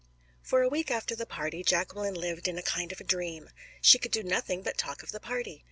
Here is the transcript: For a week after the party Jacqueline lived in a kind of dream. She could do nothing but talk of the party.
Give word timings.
For 0.41 0.63
a 0.63 0.67
week 0.67 0.89
after 0.89 1.15
the 1.15 1.27
party 1.27 1.63
Jacqueline 1.63 2.15
lived 2.15 2.47
in 2.47 2.57
a 2.57 2.63
kind 2.63 2.91
of 2.91 3.05
dream. 3.05 3.51
She 3.81 3.99
could 3.99 4.11
do 4.11 4.23
nothing 4.23 4.63
but 4.63 4.75
talk 4.75 5.03
of 5.03 5.11
the 5.11 5.19
party. 5.19 5.59